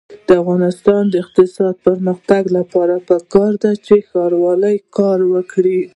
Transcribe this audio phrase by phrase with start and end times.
[0.27, 5.79] د افغانستان د اقتصادي پرمختګ لپاره پکار ده چې ښاروالي کار وکړي.